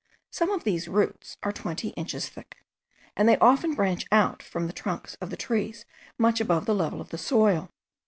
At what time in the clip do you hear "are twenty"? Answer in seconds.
1.43-1.89